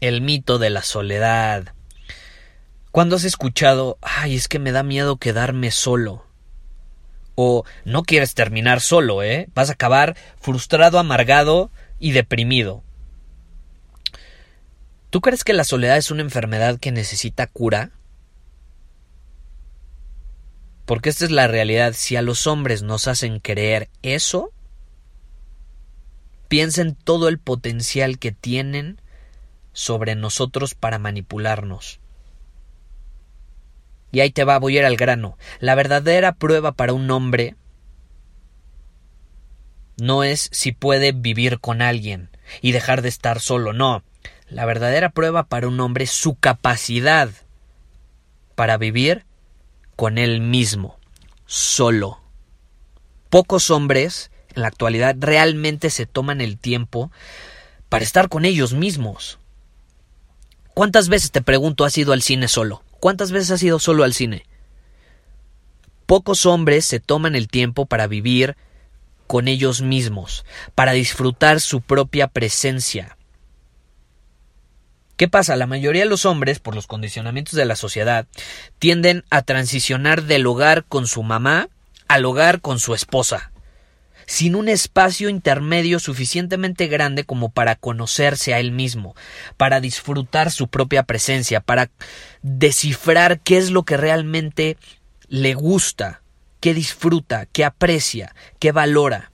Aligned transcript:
el 0.00 0.20
mito 0.20 0.58
de 0.58 0.70
la 0.70 0.82
soledad. 0.82 1.74
¿Cuándo 2.90 3.16
has 3.16 3.24
escuchado, 3.24 3.98
ay, 4.00 4.34
es 4.34 4.48
que 4.48 4.58
me 4.58 4.72
da 4.72 4.82
miedo 4.82 5.18
quedarme 5.18 5.70
solo? 5.70 6.26
O 7.34 7.64
no 7.84 8.02
quieres 8.02 8.34
terminar 8.34 8.80
solo, 8.80 9.22
¿eh? 9.22 9.48
Vas 9.54 9.68
a 9.70 9.74
acabar 9.74 10.16
frustrado, 10.40 10.98
amargado 10.98 11.70
y 11.98 12.12
deprimido. 12.12 12.82
¿Tú 15.10 15.20
crees 15.20 15.44
que 15.44 15.52
la 15.52 15.64
soledad 15.64 15.96
es 15.96 16.10
una 16.10 16.22
enfermedad 16.22 16.78
que 16.78 16.92
necesita 16.92 17.46
cura? 17.46 17.92
Porque 20.84 21.08
esta 21.10 21.24
es 21.24 21.30
la 21.30 21.46
realidad. 21.46 21.92
Si 21.94 22.16
a 22.16 22.22
los 22.22 22.46
hombres 22.46 22.82
nos 22.82 23.08
hacen 23.08 23.40
creer 23.40 23.88
eso, 24.02 24.52
piensen 26.48 26.94
todo 26.94 27.28
el 27.28 27.38
potencial 27.38 28.18
que 28.18 28.32
tienen 28.32 29.00
sobre 29.78 30.16
nosotros 30.16 30.74
para 30.74 30.98
manipularnos. 30.98 32.00
Y 34.10 34.18
ahí 34.18 34.32
te 34.32 34.42
va, 34.42 34.58
voy 34.58 34.76
a 34.76 34.80
ir 34.80 34.86
al 34.86 34.96
grano. 34.96 35.38
La 35.60 35.76
verdadera 35.76 36.32
prueba 36.32 36.72
para 36.72 36.94
un 36.94 37.08
hombre 37.12 37.54
no 39.96 40.24
es 40.24 40.48
si 40.50 40.72
puede 40.72 41.12
vivir 41.12 41.60
con 41.60 41.80
alguien 41.80 42.28
y 42.60 42.72
dejar 42.72 43.02
de 43.02 43.08
estar 43.08 43.38
solo, 43.38 43.72
no. 43.72 44.02
La 44.48 44.64
verdadera 44.64 45.10
prueba 45.10 45.44
para 45.44 45.68
un 45.68 45.78
hombre 45.78 46.04
es 46.04 46.10
su 46.10 46.34
capacidad 46.34 47.30
para 48.56 48.78
vivir 48.78 49.26
con 49.94 50.18
él 50.18 50.40
mismo, 50.40 50.98
solo. 51.46 52.20
Pocos 53.30 53.70
hombres 53.70 54.32
en 54.56 54.62
la 54.62 54.68
actualidad 54.68 55.14
realmente 55.20 55.90
se 55.90 56.04
toman 56.04 56.40
el 56.40 56.58
tiempo 56.58 57.12
para 57.88 58.02
estar 58.02 58.28
con 58.28 58.44
ellos 58.44 58.72
mismos. 58.74 59.38
¿Cuántas 60.78 61.08
veces 61.08 61.32
te 61.32 61.42
pregunto 61.42 61.84
has 61.84 61.98
ido 61.98 62.12
al 62.12 62.22
cine 62.22 62.46
solo? 62.46 62.84
¿Cuántas 63.00 63.32
veces 63.32 63.50
has 63.50 63.60
ido 63.64 63.80
solo 63.80 64.04
al 64.04 64.14
cine? 64.14 64.46
Pocos 66.06 66.46
hombres 66.46 66.86
se 66.86 67.00
toman 67.00 67.34
el 67.34 67.48
tiempo 67.48 67.86
para 67.86 68.06
vivir 68.06 68.56
con 69.26 69.48
ellos 69.48 69.82
mismos, 69.82 70.44
para 70.76 70.92
disfrutar 70.92 71.60
su 71.60 71.80
propia 71.80 72.28
presencia. 72.28 73.18
¿Qué 75.16 75.26
pasa? 75.26 75.56
La 75.56 75.66
mayoría 75.66 76.04
de 76.04 76.08
los 76.08 76.24
hombres, 76.24 76.60
por 76.60 76.76
los 76.76 76.86
condicionamientos 76.86 77.54
de 77.54 77.64
la 77.64 77.74
sociedad, 77.74 78.28
tienden 78.78 79.24
a 79.30 79.42
transicionar 79.42 80.22
del 80.26 80.46
hogar 80.46 80.84
con 80.84 81.08
su 81.08 81.24
mamá 81.24 81.70
al 82.06 82.24
hogar 82.24 82.60
con 82.60 82.78
su 82.78 82.94
esposa 82.94 83.50
sin 84.28 84.56
un 84.56 84.68
espacio 84.68 85.30
intermedio 85.30 85.98
suficientemente 85.98 86.86
grande 86.86 87.24
como 87.24 87.48
para 87.48 87.76
conocerse 87.76 88.52
a 88.52 88.60
él 88.60 88.72
mismo, 88.72 89.16
para 89.56 89.80
disfrutar 89.80 90.50
su 90.50 90.68
propia 90.68 91.02
presencia, 91.02 91.60
para 91.60 91.90
descifrar 92.42 93.40
qué 93.40 93.56
es 93.56 93.70
lo 93.70 93.84
que 93.84 93.96
realmente 93.96 94.76
le 95.28 95.54
gusta, 95.54 96.20
qué 96.60 96.74
disfruta, 96.74 97.46
qué 97.46 97.64
aprecia, 97.64 98.34
qué 98.58 98.70
valora. 98.70 99.32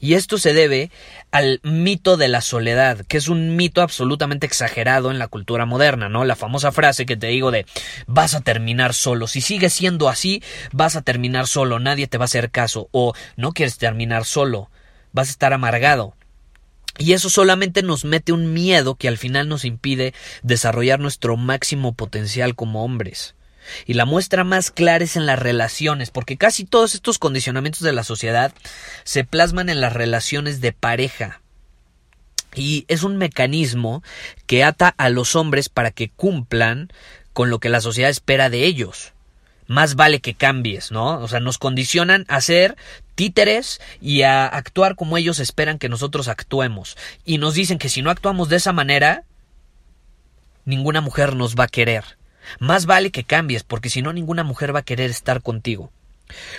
Y 0.00 0.14
esto 0.14 0.38
se 0.38 0.54
debe 0.54 0.90
al 1.30 1.60
mito 1.62 2.16
de 2.16 2.28
la 2.28 2.40
soledad, 2.40 3.04
que 3.06 3.18
es 3.18 3.28
un 3.28 3.54
mito 3.54 3.82
absolutamente 3.82 4.46
exagerado 4.46 5.10
en 5.10 5.18
la 5.18 5.28
cultura 5.28 5.66
moderna, 5.66 6.08
¿no? 6.08 6.24
La 6.24 6.36
famosa 6.36 6.72
frase 6.72 7.04
que 7.04 7.18
te 7.18 7.26
digo 7.26 7.50
de 7.50 7.66
vas 8.06 8.34
a 8.34 8.40
terminar 8.40 8.94
solo. 8.94 9.26
Si 9.26 9.42
sigues 9.42 9.74
siendo 9.74 10.08
así, 10.08 10.42
vas 10.72 10.96
a 10.96 11.02
terminar 11.02 11.46
solo, 11.46 11.78
nadie 11.78 12.06
te 12.06 12.16
va 12.16 12.24
a 12.24 12.32
hacer 12.32 12.50
caso. 12.50 12.88
O 12.92 13.12
no 13.36 13.52
quieres 13.52 13.76
terminar 13.76 14.24
solo, 14.24 14.70
vas 15.12 15.28
a 15.28 15.32
estar 15.32 15.52
amargado. 15.52 16.14
Y 16.96 17.12
eso 17.12 17.28
solamente 17.28 17.82
nos 17.82 18.06
mete 18.06 18.32
un 18.32 18.54
miedo 18.54 18.94
que 18.94 19.08
al 19.08 19.18
final 19.18 19.48
nos 19.48 19.66
impide 19.66 20.14
desarrollar 20.42 20.98
nuestro 20.98 21.36
máximo 21.36 21.92
potencial 21.92 22.54
como 22.54 22.84
hombres. 22.84 23.34
Y 23.86 23.94
la 23.94 24.04
muestra 24.04 24.44
más 24.44 24.70
clara 24.70 25.04
es 25.04 25.16
en 25.16 25.26
las 25.26 25.38
relaciones, 25.38 26.10
porque 26.10 26.36
casi 26.36 26.64
todos 26.64 26.94
estos 26.94 27.18
condicionamientos 27.18 27.82
de 27.82 27.92
la 27.92 28.04
sociedad 28.04 28.52
se 29.04 29.24
plasman 29.24 29.68
en 29.68 29.80
las 29.80 29.92
relaciones 29.92 30.60
de 30.60 30.72
pareja. 30.72 31.40
Y 32.54 32.84
es 32.88 33.02
un 33.02 33.16
mecanismo 33.16 34.02
que 34.46 34.64
ata 34.64 34.94
a 34.96 35.08
los 35.08 35.36
hombres 35.36 35.68
para 35.68 35.90
que 35.90 36.10
cumplan 36.10 36.90
con 37.32 37.50
lo 37.50 37.60
que 37.60 37.68
la 37.68 37.80
sociedad 37.80 38.10
espera 38.10 38.50
de 38.50 38.64
ellos. 38.64 39.12
Más 39.66 39.94
vale 39.94 40.20
que 40.20 40.34
cambies, 40.34 40.90
¿no? 40.90 41.20
O 41.20 41.28
sea, 41.28 41.38
nos 41.38 41.58
condicionan 41.58 42.24
a 42.28 42.40
ser 42.40 42.76
títeres 43.14 43.80
y 44.00 44.22
a 44.22 44.46
actuar 44.46 44.96
como 44.96 45.16
ellos 45.16 45.38
esperan 45.38 45.78
que 45.78 45.88
nosotros 45.88 46.26
actuemos. 46.26 46.96
Y 47.24 47.38
nos 47.38 47.54
dicen 47.54 47.78
que 47.78 47.88
si 47.88 48.02
no 48.02 48.10
actuamos 48.10 48.48
de 48.48 48.56
esa 48.56 48.72
manera, 48.72 49.22
ninguna 50.64 51.00
mujer 51.00 51.36
nos 51.36 51.54
va 51.54 51.64
a 51.64 51.68
querer. 51.68 52.19
Más 52.58 52.86
vale 52.86 53.10
que 53.10 53.24
cambies, 53.24 53.62
porque 53.62 53.90
si 53.90 54.02
no 54.02 54.12
ninguna 54.12 54.44
mujer 54.44 54.74
va 54.74 54.80
a 54.80 54.84
querer 54.84 55.10
estar 55.10 55.42
contigo. 55.42 55.90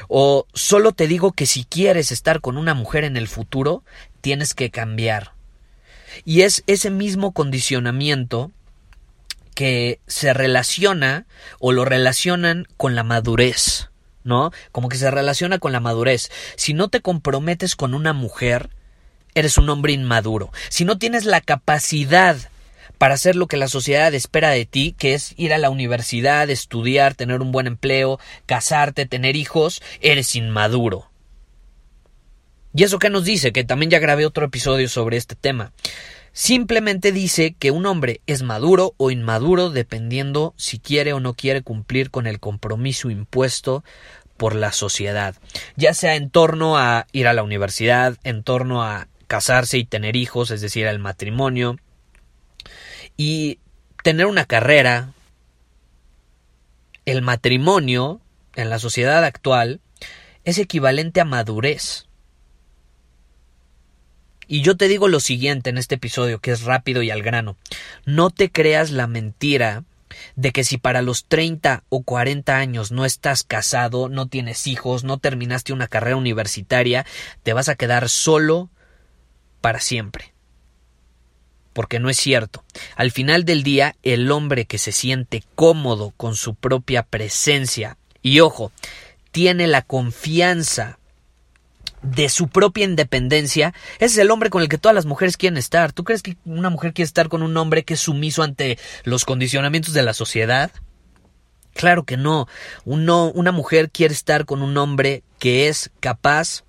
O 0.08 0.48
solo 0.54 0.92
te 0.92 1.08
digo 1.08 1.32
que 1.32 1.46
si 1.46 1.64
quieres 1.64 2.12
estar 2.12 2.42
con 2.42 2.58
una 2.58 2.74
mujer 2.74 3.04
en 3.04 3.18
el 3.18 3.28
futuro, 3.28 3.84
tienes 4.22 4.54
que 4.54 4.70
cambiar. 4.70 5.34
Y 6.26 6.42
es 6.42 6.64
ese 6.68 6.90
mismo 6.90 7.32
condicionamiento 7.32 8.52
que 9.56 10.00
se 10.08 10.34
relaciona 10.34 11.26
o 11.60 11.72
lo 11.72 11.86
relacionan 11.86 12.68
con 12.78 12.96
la 12.96 13.04
madurez, 13.04 13.90
¿no? 14.24 14.52
Como 14.72 14.90
que 14.90 14.98
se 14.98 15.12
relaciona 15.12 15.60
con 15.60 15.72
la 15.72 15.80
madurez. 15.80 16.32
Si 16.56 16.74
no 16.74 16.90
te 16.90 17.02
comprometes 17.02 17.76
con 17.76 17.94
una 17.94 18.14
mujer, 18.14 18.70
eres 19.36 19.58
un 19.58 19.70
hombre 19.70 19.94
inmaduro. 19.94 20.52
Si 20.70 20.86
no 20.86 20.98
tienes 20.98 21.26
la 21.26 21.42
capacidad 21.42 22.38
para 22.98 23.16
hacer 23.16 23.36
lo 23.36 23.48
que 23.48 23.58
la 23.58 23.68
sociedad 23.68 24.14
espera 24.14 24.50
de 24.50 24.66
ti, 24.66 24.96
que 24.98 25.14
es 25.14 25.34
ir 25.38 25.54
a 25.54 25.58
la 25.58 25.70
universidad, 25.70 26.50
estudiar, 26.50 27.16
tener 27.16 27.42
un 27.42 27.52
buen 27.52 27.68
empleo, 27.68 28.20
casarte, 28.46 29.06
tener 29.06 29.36
hijos, 29.36 29.82
eres 30.02 30.36
inmaduro. 30.36 31.10
¿Y 32.74 32.84
eso 32.84 33.00
qué 33.00 33.10
nos 33.10 33.26
dice? 33.26 33.52
Que 33.52 33.64
también 33.64 33.92
ya 33.92 34.00
grabé 34.00 34.26
otro 34.26 34.46
episodio 34.46 34.88
sobre 34.88 35.18
este 35.18 35.36
tema. 35.36 35.74
Simplemente 36.34 37.12
dice 37.12 37.54
que 37.60 37.72
un 37.72 37.86
hombre 37.86 38.22
es 38.26 38.42
maduro 38.42 38.94
o 38.96 39.12
inmaduro 39.12 39.70
dependiendo 39.70 40.54
si 40.56 40.80
quiere 40.80 41.12
o 41.12 41.20
no 41.20 41.34
quiere 41.34 41.62
cumplir 41.62 42.10
con 42.10 42.26
el 42.26 42.40
compromiso 42.40 43.10
impuesto 43.10 43.84
por 44.38 44.56
la 44.56 44.72
sociedad, 44.72 45.36
ya 45.76 45.94
sea 45.94 46.16
en 46.16 46.30
torno 46.30 46.78
a 46.78 47.06
ir 47.12 47.28
a 47.28 47.34
la 47.34 47.44
universidad, 47.44 48.18
en 48.24 48.44
torno 48.44 48.82
a 48.82 49.08
casarse 49.28 49.78
y 49.78 49.86
tener 49.86 50.16
hijos, 50.16 50.52
es 50.52 50.62
decir, 50.62 50.88
al 50.88 51.00
matrimonio, 51.00 51.78
y 53.18 53.60
tener 54.04 54.26
una 54.26 54.46
carrera, 54.46 55.14
el 57.06 57.22
matrimonio 57.22 58.22
en 58.56 58.70
la 58.70 58.80
sociedad 58.80 59.24
actual 59.24 59.80
es 60.44 60.58
equivalente 60.58 61.22
a 61.22 61.26
madurez. 61.26 62.08
Y 64.48 64.62
yo 64.64 64.76
te 64.76 64.88
digo 64.88 65.08
lo 65.08 65.20
siguiente 65.20 65.70
en 65.70 65.78
este 65.78 65.96
episodio, 65.96 66.40
que 66.40 66.52
es 66.52 66.64
rápido 66.64 67.02
y 67.02 67.10
al 67.10 67.24
grano. 67.24 67.56
No 68.06 68.32
te 68.32 68.52
creas 68.52 68.92
la 68.92 69.08
mentira 69.08 69.86
de 70.36 70.52
que 70.52 70.66
si 70.66 70.78
para 70.78 71.02
los 71.02 71.26
30 71.26 71.84
o 71.88 72.04
40 72.04 72.58
años 72.58 72.92
no 72.92 73.06
estás 73.06 73.44
casado, 73.44 74.10
no 74.10 74.28
tienes 74.28 74.68
hijos, 74.68 75.06
no 75.06 75.20
terminaste 75.20 75.72
una 75.72 75.88
carrera 75.88 76.18
universitaria, 76.18 77.06
te 77.44 77.54
vas 77.54 77.70
a 77.70 77.76
quedar 77.76 78.10
solo 78.10 78.70
para 79.62 79.80
siempre. 79.80 80.31
Porque 81.74 82.00
no 82.00 82.10
es 82.10 82.18
cierto. 82.18 82.64
Al 82.96 83.12
final 83.12 83.46
del 83.46 83.64
día, 83.64 83.96
el 84.04 84.32
hombre 84.32 84.66
que 84.66 84.78
se 84.78 84.92
siente 84.92 85.44
cómodo 85.56 86.14
con 86.18 86.36
su 86.36 86.56
propia 86.56 87.04
presencia 87.04 87.98
y 88.22 88.40
ojo, 88.40 88.72
tiene 89.32 89.68
la 89.68 89.82
confianza 89.82 91.00
de 92.02 92.30
su 92.30 92.48
propia 92.48 92.86
independencia, 92.86 93.74
ese 94.00 94.06
es 94.06 94.18
el 94.18 94.32
hombre 94.32 94.50
con 94.50 94.62
el 94.62 94.70
que 94.70 94.78
todas 94.78 94.96
las 94.96 95.06
mujeres 95.06 95.38
quieren 95.38 95.58
estar. 95.58 95.94
¿Tú 95.94 96.04
crees 96.04 96.24
que 96.24 96.36
una 96.46 96.70
mujer 96.70 96.94
quiere 96.94 97.06
estar 97.06 97.30
con 97.30 97.44
un 97.44 97.56
hombre 97.58 97.84
que 97.84 97.94
es 97.94 98.00
sumiso 98.00 98.44
ante 98.44 98.80
los 99.04 99.24
condicionamientos 99.24 99.94
de 99.94 100.02
la 100.02 100.14
sociedad? 100.14 100.72
Claro 101.74 102.04
que 102.04 102.18
no. 102.18 102.48
Una 102.86 103.52
mujer 103.52 103.92
quiere 103.92 104.14
estar 104.14 104.46
con 104.46 104.62
un 104.62 104.78
hombre 104.78 105.24
que 105.40 105.68
es 105.68 105.92
capaz 106.00 106.64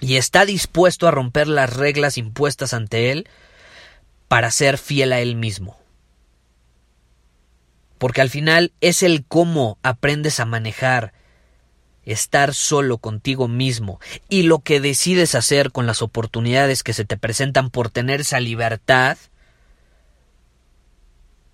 y 0.00 0.16
está 0.16 0.44
dispuesto 0.44 1.08
a 1.08 1.10
romper 1.10 1.48
las 1.48 1.74
reglas 1.74 2.18
impuestas 2.18 2.74
ante 2.74 3.12
él 3.12 3.28
para 4.28 4.50
ser 4.50 4.78
fiel 4.78 5.12
a 5.12 5.20
él 5.20 5.36
mismo. 5.36 5.78
Porque 7.98 8.20
al 8.20 8.30
final 8.30 8.72
es 8.80 9.02
el 9.02 9.24
cómo 9.24 9.78
aprendes 9.82 10.40
a 10.40 10.44
manejar 10.44 11.12
estar 12.04 12.54
solo 12.54 12.98
contigo 12.98 13.48
mismo 13.48 14.00
y 14.28 14.42
lo 14.42 14.60
que 14.60 14.80
decides 14.80 15.34
hacer 15.34 15.72
con 15.72 15.86
las 15.86 16.02
oportunidades 16.02 16.82
que 16.82 16.92
se 16.92 17.04
te 17.04 17.16
presentan 17.16 17.70
por 17.70 17.90
tener 17.90 18.20
esa 18.20 18.38
libertad, 18.38 19.18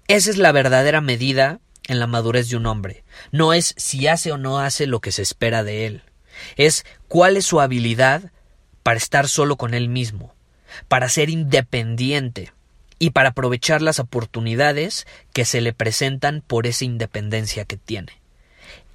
esa 0.08 0.30
es 0.30 0.36
la 0.36 0.52
verdadera 0.52 1.00
medida 1.00 1.60
en 1.88 2.00
la 2.00 2.06
madurez 2.06 2.50
de 2.50 2.56
un 2.56 2.66
hombre. 2.66 3.04
No 3.30 3.52
es 3.54 3.74
si 3.76 4.06
hace 4.08 4.32
o 4.32 4.36
no 4.36 4.58
hace 4.58 4.86
lo 4.86 5.00
que 5.00 5.12
se 5.12 5.22
espera 5.22 5.64
de 5.64 5.86
él. 5.86 6.02
Es 6.56 6.84
cuál 7.08 7.36
es 7.36 7.46
su 7.46 7.60
habilidad 7.60 8.32
para 8.82 8.98
estar 8.98 9.28
solo 9.28 9.56
con 9.56 9.74
él 9.74 9.88
mismo, 9.88 10.34
para 10.88 11.08
ser 11.08 11.30
independiente 11.30 12.52
y 13.02 13.10
para 13.10 13.30
aprovechar 13.30 13.82
las 13.82 13.98
oportunidades 13.98 15.08
que 15.32 15.44
se 15.44 15.60
le 15.60 15.72
presentan 15.72 16.40
por 16.40 16.68
esa 16.68 16.84
independencia 16.84 17.64
que 17.64 17.76
tiene. 17.76 18.12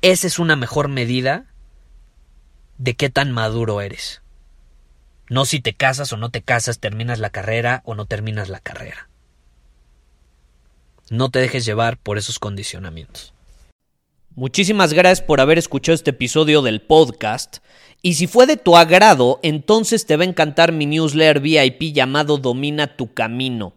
Esa 0.02 0.28
es 0.28 0.40
una 0.40 0.56
mejor 0.56 0.88
medida 0.88 1.44
de 2.78 2.96
qué 2.96 3.10
tan 3.10 3.34
maduro 3.34 3.82
eres. 3.82 4.22
No 5.30 5.44
si 5.44 5.60
te 5.60 5.74
casas 5.74 6.14
o 6.14 6.18
no 6.18 6.30
te 6.30 6.42
casas, 6.42 6.80
terminas 6.80 7.20
la 7.20 7.32
carrera 7.32 7.82
o 7.84 7.96
no 7.96 8.06
terminas 8.06 8.48
la 8.48 8.62
carrera. 8.62 9.10
No 11.10 11.30
te 11.30 11.40
dejes 11.40 11.66
llevar 11.66 11.98
por 11.98 12.18
esos 12.18 12.40
condicionamientos. 12.40 13.34
Muchísimas 14.36 14.94
gracias 14.94 15.22
por 15.22 15.42
haber 15.42 15.58
escuchado 15.58 15.96
este 15.96 16.12
episodio 16.12 16.62
del 16.62 16.80
podcast. 16.80 17.58
Y 18.02 18.14
si 18.14 18.28
fue 18.28 18.46
de 18.46 18.56
tu 18.56 18.78
agrado, 18.78 19.42
entonces 19.44 20.06
te 20.06 20.16
va 20.16 20.24
a 20.24 20.28
encantar 20.28 20.72
mi 20.72 20.86
newsletter 20.86 21.42
VIP 21.42 21.92
llamado 21.94 22.38
Domina 22.38 22.96
tu 22.96 23.14
Camino. 23.14 23.74